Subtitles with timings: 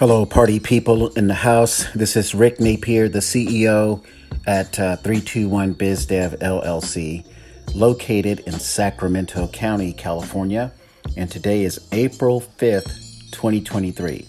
[0.00, 1.84] Hello, party people in the house.
[1.92, 4.02] This is Rick Napier, the CEO
[4.46, 7.26] at uh, 321 BizDev LLC,
[7.74, 10.72] located in Sacramento County, California.
[11.18, 14.26] And today is April 5th, 2023.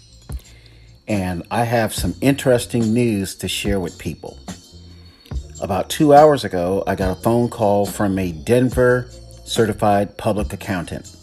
[1.07, 4.37] And I have some interesting news to share with people.
[5.61, 9.09] About two hours ago, I got a phone call from a Denver
[9.45, 11.15] certified public accountant.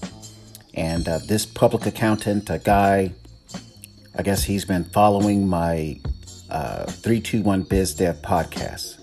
[0.72, 3.12] And uh, this public accountant, a guy
[4.18, 6.00] I guess he's been following my
[6.50, 8.98] uh, 321 Biz Dev podcast.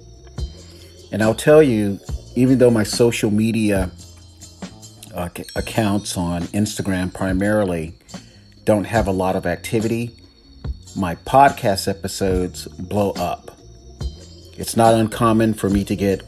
[1.14, 2.02] And I'll tell you,
[2.36, 3.92] even though my social media
[5.14, 7.98] uh, accounts on Instagram primarily
[8.66, 10.18] don't have a lot of activity,
[10.98, 13.58] my podcast episodes blow up.
[14.58, 16.24] It's not uncommon for me to get,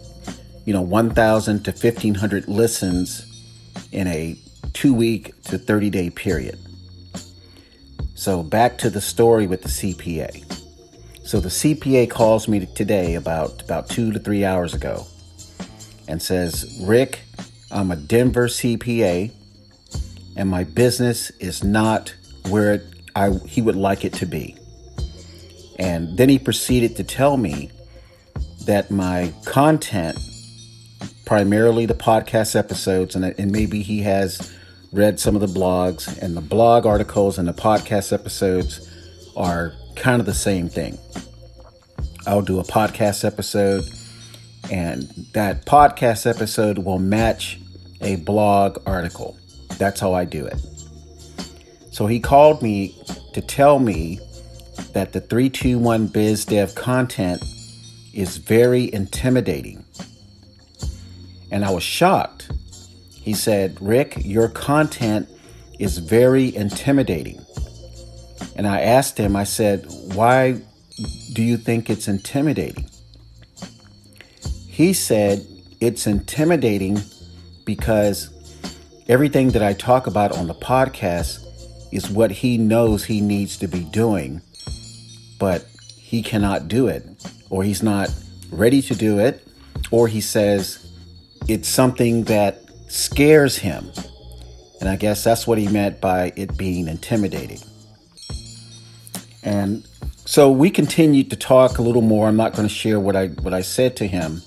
[0.63, 3.25] you know, 1,000 to 1,500 listens
[3.91, 4.37] in a
[4.71, 6.57] two week to 30 day period.
[8.17, 10.43] So back to the story with the CPA.
[11.23, 15.05] So the CPA calls me today about about 2 to 3 hours ago
[16.07, 17.19] and says, "Rick,
[17.69, 19.31] I'm a Denver CPA
[20.35, 22.15] and my business is not
[22.49, 22.83] where it,
[23.15, 24.55] I he would like it to be."
[25.77, 27.69] And then he proceeded to tell me
[28.65, 30.17] that my content
[31.23, 34.56] primarily the podcast episodes and, and maybe he has
[34.97, 38.91] read some of the blogs, and the blog articles and the podcast episodes
[39.35, 40.97] are kind of the same thing.
[42.25, 43.87] I'll do a podcast episode,
[44.71, 47.59] and that podcast episode will match
[48.01, 49.37] a blog article.
[49.77, 50.59] That's how I do it.
[51.91, 52.99] So he called me
[53.33, 54.19] to tell me
[54.93, 57.43] that the 321 Biz Dev content
[58.15, 59.85] is very intimidating.
[61.51, 62.49] And I was shocked
[63.27, 65.27] he said, Rick, your content
[65.79, 67.45] is very intimidating.
[68.55, 70.61] And I asked him, I said, why
[71.33, 72.89] do you think it's intimidating?
[74.65, 75.45] He said,
[75.81, 77.01] it's intimidating
[77.65, 78.29] because
[79.09, 81.45] everything that I talk about on the podcast
[81.91, 84.41] is what he knows he needs to be doing,
[85.37, 85.65] but
[85.97, 87.05] he cannot do it,
[87.49, 88.07] or he's not
[88.51, 89.45] ready to do it,
[89.91, 90.89] or he says
[91.49, 93.91] it's something that scares him.
[94.79, 97.59] And I guess that's what he meant by it being intimidating.
[99.43, 99.87] And
[100.25, 102.27] so we continued to talk a little more.
[102.27, 104.41] I'm not going to share what I what I said to him,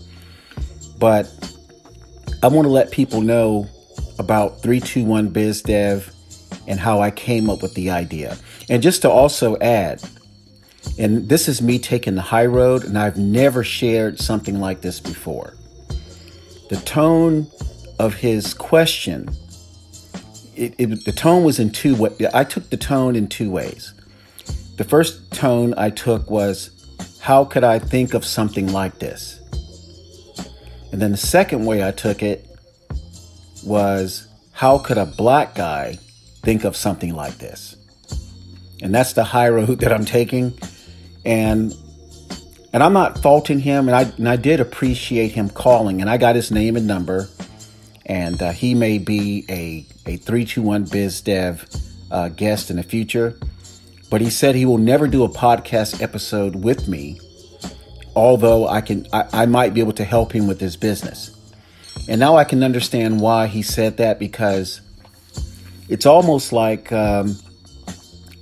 [0.99, 1.27] but
[2.43, 3.67] I want to let people know
[4.19, 6.15] about 321 BizDev
[6.67, 8.37] and how I came up with the idea.
[8.69, 10.03] And just to also add,
[10.99, 15.01] and this is me taking the high road, and I've never shared something like this
[15.01, 15.55] before.
[16.69, 17.47] The tone
[18.01, 19.29] of his question,
[20.57, 22.23] it, it, the tone was in two ways.
[22.33, 23.93] I took the tone in two ways.
[24.79, 26.71] The first tone I took was,
[27.21, 29.39] how could I think of something like this?
[30.91, 32.49] And then the second way I took it
[33.63, 35.99] was, how could a black guy
[36.43, 37.77] think of something like this?
[38.81, 40.59] And that's the high road that I'm taking.
[41.27, 41.75] And
[42.73, 46.17] and I'm not faulting him, and I and I did appreciate him calling, and I
[46.19, 47.29] got his name and number
[48.11, 51.65] and uh, he may be a, a 321 Biz Dev
[52.11, 53.39] uh, guest in the future.
[54.11, 57.21] But he said he will never do a podcast episode with me,
[58.17, 61.31] although I can I, I might be able to help him with his business.
[62.09, 64.81] And now I can understand why he said that because
[65.89, 67.37] it's almost like um,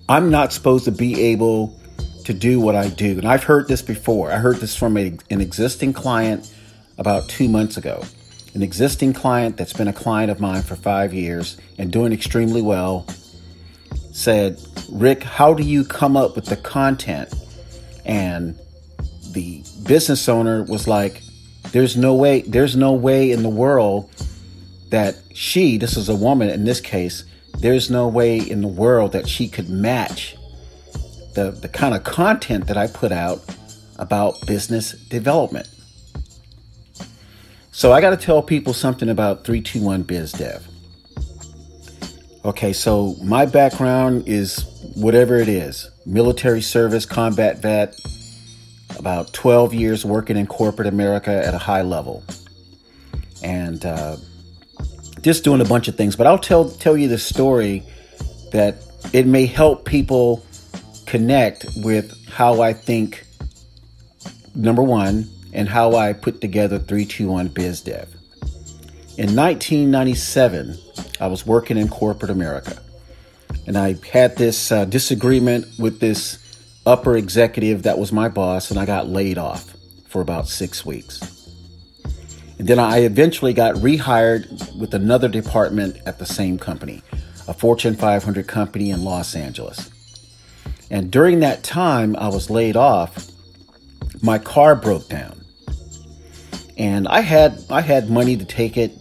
[0.08, 1.78] I'm not supposed to be able
[2.24, 3.18] to do what I do.
[3.18, 4.32] And I've heard this before.
[4.32, 6.50] I heard this from a, an existing client
[6.96, 8.02] about two months ago
[8.54, 12.62] an existing client that's been a client of mine for five years and doing extremely
[12.62, 13.06] well
[14.12, 14.60] said,
[14.90, 17.32] Rick, how do you come up with the content?
[18.04, 18.58] And
[19.32, 21.22] the business owner was like,
[21.72, 24.10] there's no way, there's no way in the world
[24.90, 27.24] that she, this is a woman in this case,
[27.58, 30.36] there's no way in the world that she could match
[31.34, 33.40] the, the kind of content that I put out
[33.98, 35.68] about business development.
[37.78, 40.66] So I got to tell people something about 321 Biz Dev.
[42.44, 44.64] Okay, so my background is
[44.96, 47.96] whatever it is military service, combat vet,
[48.98, 52.24] about 12 years working in corporate America at a high level.
[53.44, 54.16] And uh,
[55.20, 56.16] just doing a bunch of things.
[56.16, 57.84] But I'll tell, tell you the story
[58.50, 58.82] that
[59.12, 60.44] it may help people
[61.06, 63.24] connect with how I think,
[64.56, 68.08] number one, and how I put together 321 BizDev.
[69.16, 70.78] In 1997,
[71.20, 72.80] I was working in corporate America.
[73.66, 76.38] and I had this uh, disagreement with this
[76.86, 79.74] upper executive that was my boss, and I got laid off
[80.08, 81.20] for about six weeks.
[82.58, 87.02] And then I eventually got rehired with another department at the same company,
[87.46, 89.90] a Fortune 500 company in Los Angeles.
[90.90, 93.30] And during that time I was laid off,
[94.22, 95.37] my car broke down.
[96.78, 98.92] And I had I had money to take it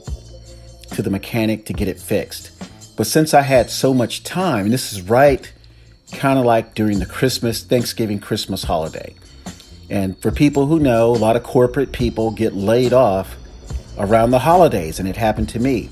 [0.91, 2.51] to the mechanic to get it fixed.
[2.97, 5.51] But since I had so much time, and this is right
[6.13, 9.13] kind of like during the Christmas, Thanksgiving, Christmas holiday.
[9.89, 13.35] And for people who know, a lot of corporate people get laid off
[13.97, 15.89] around the holidays, and it happened to me.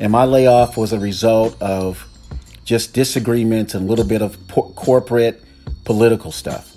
[0.00, 2.06] And my layoff was a result of
[2.64, 5.42] just disagreements and a little bit of po- corporate
[5.84, 6.74] political stuff.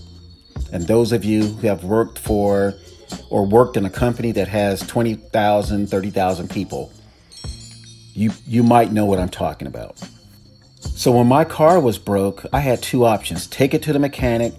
[0.71, 2.73] And those of you who have worked for
[3.29, 6.91] or worked in a company that has 20,000, 30,000 people,
[8.13, 10.01] you, you might know what I'm talking about.
[10.81, 14.53] So when my car was broke, I had two options take it to the mechanic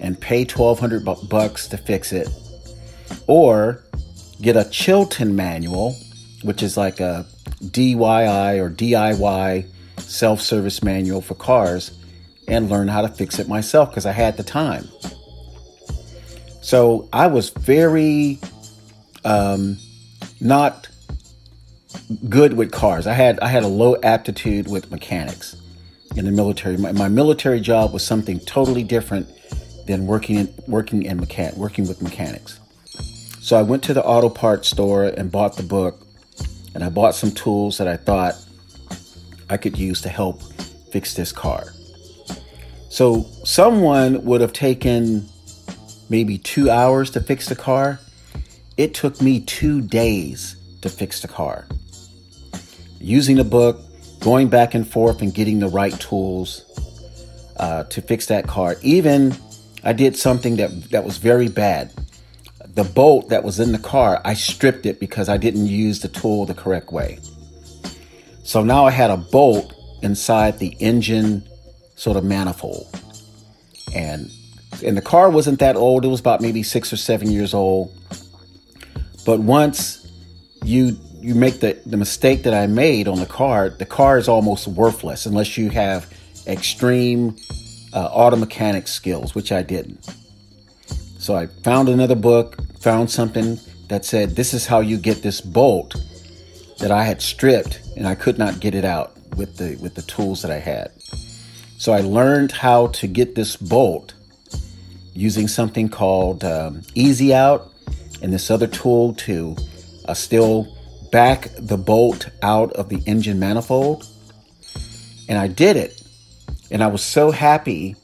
[0.00, 2.28] and pay 1200 bucks to fix it,
[3.26, 3.82] or
[4.40, 5.96] get a Chilton manual,
[6.42, 7.26] which is like a
[7.64, 9.66] DIY or DIY
[10.00, 11.98] self service manual for cars,
[12.46, 14.88] and learn how to fix it myself because I had the time.
[16.68, 18.38] So I was very
[19.24, 19.78] um,
[20.38, 20.86] not
[22.28, 23.06] good with cars.
[23.06, 25.56] I had I had a low aptitude with mechanics
[26.14, 26.76] in the military.
[26.76, 29.30] My, my military job was something totally different
[29.86, 32.60] than working in, working in mechan- working with mechanics.
[33.40, 36.06] So I went to the auto parts store and bought the book,
[36.74, 38.34] and I bought some tools that I thought
[39.48, 40.42] I could use to help
[40.92, 41.64] fix this car.
[42.90, 45.30] So someone would have taken
[46.08, 48.00] maybe two hours to fix the car.
[48.76, 51.66] It took me two days to fix the car.
[53.00, 53.80] Using a book,
[54.20, 56.64] going back and forth and getting the right tools
[57.56, 58.76] uh, to fix that car.
[58.82, 59.36] Even
[59.84, 61.92] I did something that, that was very bad
[62.78, 66.06] the bolt that was in the car, I stripped it because I didn't use the
[66.06, 67.18] tool the correct way.
[68.44, 71.42] So now I had a bolt inside the engine
[71.96, 72.86] sort of manifold.
[73.92, 74.30] And
[74.82, 77.92] and the car wasn't that old, it was about maybe 6 or 7 years old.
[79.24, 80.10] But once
[80.64, 84.28] you you make the, the mistake that I made on the car, the car is
[84.28, 86.10] almost worthless unless you have
[86.46, 87.36] extreme
[87.92, 90.08] uh, auto mechanic skills, which I didn't.
[91.18, 93.58] So I found another book, found something
[93.88, 95.96] that said, This is how you get this bolt
[96.78, 100.02] that I had stripped and I could not get it out with the with the
[100.02, 100.92] tools that I had.
[101.78, 104.14] So I learned how to get this bolt
[105.18, 107.72] using something called um, Easy Out
[108.22, 109.56] and this other tool to
[110.06, 110.76] uh, still
[111.10, 114.06] back the bolt out of the engine manifold.
[115.28, 116.00] And I did it.
[116.70, 117.96] And I was so happy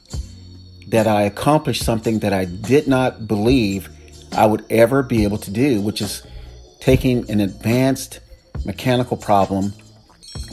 [0.89, 3.89] that I accomplished something that I did not believe
[4.33, 6.21] I would ever be able to do, which is
[6.81, 8.19] taking an advanced
[8.65, 9.71] mechanical problem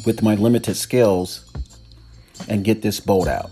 [0.06, 1.44] with my limited skills
[2.48, 3.50] and get this bolt out.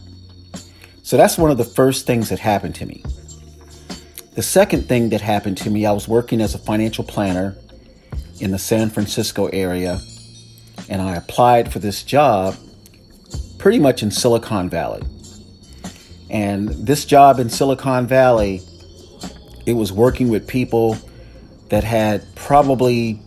[1.10, 3.02] So that's one of the first things that happened to me.
[4.36, 7.56] The second thing that happened to me, I was working as a financial planner
[8.38, 10.00] in the San Francisco area,
[10.88, 12.54] and I applied for this job
[13.58, 15.02] pretty much in Silicon Valley.
[16.30, 18.62] And this job in Silicon Valley
[19.66, 20.96] it was working with people
[21.70, 23.20] that had probably,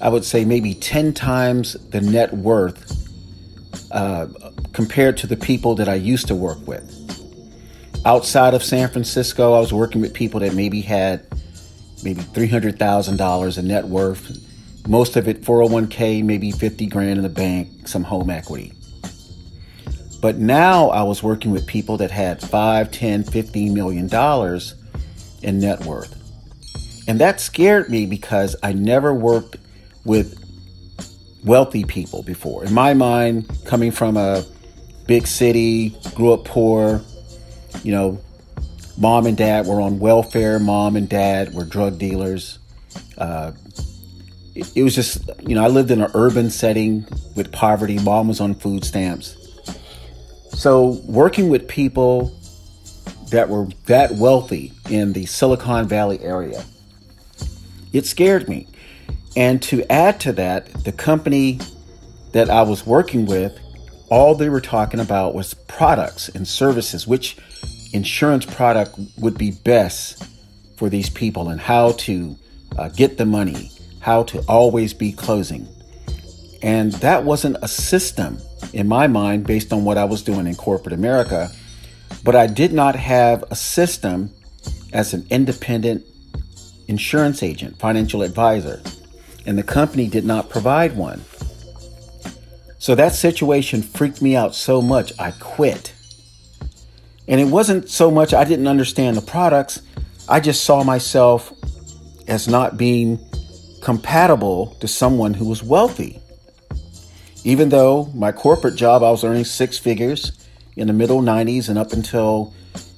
[0.00, 2.93] I would say, maybe 10 times the net worth
[3.94, 4.26] uh,
[4.72, 7.00] compared to the people that I used to work with.
[8.04, 11.26] Outside of San Francisco, I was working with people that maybe had
[12.02, 17.88] maybe $300,000 in net worth, most of it 401k, maybe 50 grand in the bank,
[17.88, 18.72] some home equity.
[20.20, 24.74] But now I was working with people that had 5, 10, 15 million dollars
[25.42, 26.20] in net worth.
[27.06, 29.56] And that scared me because I never worked
[30.04, 30.43] with
[31.44, 32.64] wealthy people before.
[32.64, 34.44] In my mind, coming from a
[35.06, 37.02] big city, grew up poor,
[37.82, 38.20] you know,
[38.98, 42.58] mom and dad were on welfare, mom and dad were drug dealers.
[43.18, 43.52] Uh,
[44.54, 47.98] it, it was just, you know, I lived in an urban setting with poverty.
[47.98, 49.36] Mom was on food stamps.
[50.50, 52.32] So, working with people
[53.30, 56.64] that were that wealthy in the Silicon Valley area.
[57.92, 58.68] It scared me.
[59.36, 61.58] And to add to that, the company
[62.32, 63.58] that I was working with,
[64.10, 67.36] all they were talking about was products and services, which
[67.92, 70.24] insurance product would be best
[70.76, 72.36] for these people and how to
[72.76, 75.66] uh, get the money, how to always be closing.
[76.62, 78.38] And that wasn't a system
[78.72, 81.50] in my mind based on what I was doing in corporate America.
[82.22, 84.30] But I did not have a system
[84.92, 86.04] as an independent
[86.88, 88.82] insurance agent, financial advisor,
[89.46, 91.22] and the company did not provide one.
[92.78, 95.94] So that situation freaked me out so much, I quit.
[97.26, 99.80] And it wasn't so much I didn't understand the products,
[100.28, 101.52] I just saw myself
[102.28, 103.18] as not being
[103.82, 106.20] compatible to someone who was wealthy.
[107.44, 110.32] Even though my corporate job, I was earning six figures
[110.76, 112.54] in the middle 90s and up until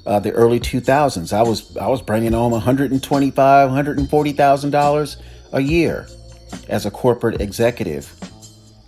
[0.06, 5.16] uh, the early 2000s, I was I was bringing home 125, 140 thousand dollars
[5.52, 6.06] a year
[6.68, 8.12] as a corporate executive,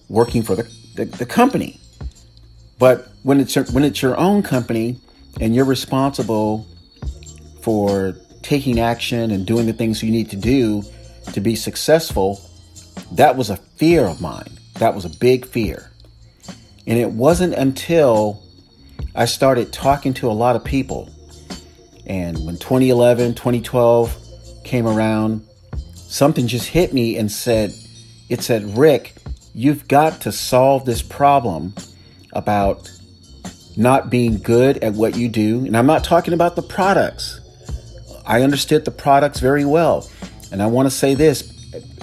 [0.09, 0.63] working for the,
[0.95, 1.81] the, the company.
[2.79, 4.99] But when it's your, when it's your own company
[5.41, 6.67] and you're responsible
[7.63, 10.83] for taking action and doing the things you need to do
[11.33, 12.41] to be successful,
[13.13, 14.59] that was a fear of mine.
[14.75, 15.91] That was a big fear.
[16.87, 18.43] And it wasn't until
[19.15, 21.11] I started talking to a lot of people.
[22.07, 24.17] And when 2011, 2012
[24.65, 25.47] came around,
[26.09, 27.75] something just hit me and said,
[28.29, 29.15] it said, Rick,
[29.55, 31.75] you've got to solve this problem
[32.33, 32.91] about
[33.77, 35.65] not being good at what you do.
[35.65, 37.41] And I'm not talking about the products.
[38.27, 40.09] I understood the products very well.
[40.51, 41.55] And I want to say this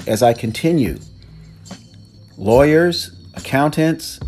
[0.07, 0.99] as I continue
[2.37, 4.19] lawyers, accountants,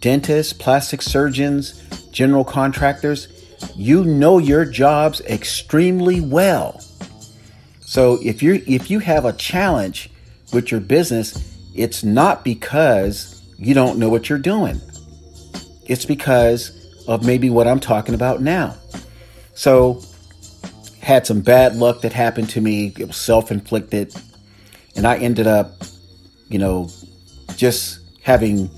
[0.00, 3.28] dentists, plastic surgeons, general contractors,
[3.76, 6.83] you know your jobs extremely well.
[7.86, 10.10] So if you if you have a challenge
[10.52, 14.80] with your business, it's not because you don't know what you're doing.
[15.86, 18.76] It's because of maybe what I'm talking about now.
[19.54, 20.00] So
[21.00, 22.92] had some bad luck that happened to me.
[22.98, 24.14] It was self-inflicted
[24.96, 25.72] and I ended up,
[26.48, 26.88] you know,
[27.56, 28.70] just having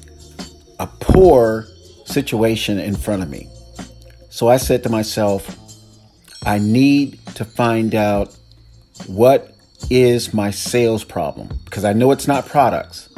[0.81, 1.67] a poor
[2.05, 3.49] situation in front of me.
[4.29, 5.57] So I said to myself,
[6.45, 8.36] I need to find out
[9.07, 9.55] what
[9.91, 13.09] is my sales problem because I know it's not products.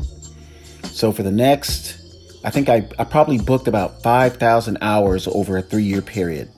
[0.84, 1.96] So for the next,
[2.44, 6.50] I think I, I probably booked about 5,000 hours over a three year period,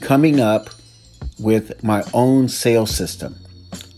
[0.00, 0.70] coming up
[1.38, 3.36] with my own sales system.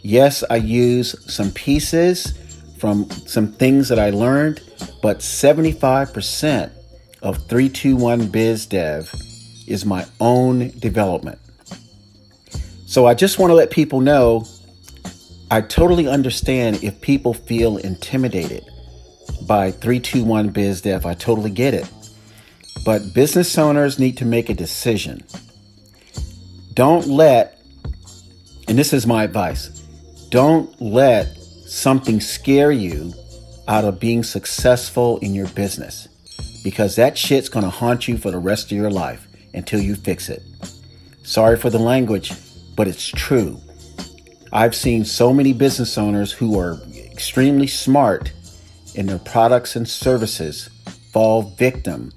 [0.02, 2.38] Yes, I use some pieces
[2.78, 4.61] from some things that I learned,
[5.00, 6.72] but 75%
[7.22, 9.14] of 321 Biz Dev
[9.68, 11.38] is my own development.
[12.92, 14.44] So I just want to let people know
[15.50, 18.68] I totally understand if people feel intimidated
[19.46, 21.06] by 321 Biz Dev.
[21.06, 21.90] I totally get it.
[22.84, 25.25] But business owners need to make a decision.
[26.75, 27.62] Don't let,
[28.68, 29.68] and this is my advice,
[30.28, 31.34] don't let
[31.64, 33.14] something scare you
[33.68, 36.08] out of being successful in your business
[36.62, 40.28] because that shit's to haunt you for the rest of your life until you fix
[40.28, 40.42] it.
[41.22, 42.32] Sorry for the language,
[42.76, 43.60] but it's true.
[44.52, 46.78] I've seen so many business owners who are
[47.10, 48.32] extremely smart
[48.94, 50.68] in their products and services
[51.12, 52.12] fall victim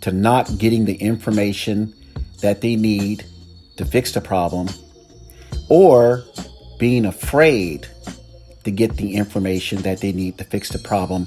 [0.00, 1.94] to not getting the information
[2.40, 3.24] that they need
[3.76, 4.68] to fix the problem
[5.68, 6.24] or
[6.78, 7.88] being afraid
[8.64, 11.26] to get the information that they need to fix the problem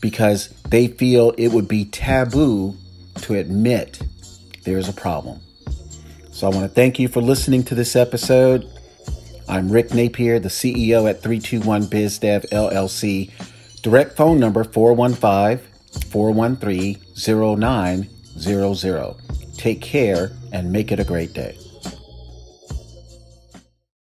[0.00, 2.74] because they feel it would be taboo
[3.16, 4.00] to admit
[4.64, 5.40] there's a problem.
[6.32, 8.66] So I want to thank you for listening to this episode.
[9.48, 13.30] I'm Rick Napier, the CEO at 321 BizDev LLC.
[13.82, 15.58] Direct phone number 415
[16.08, 19.14] 413 0900.
[19.56, 21.59] Take care and make it a great day.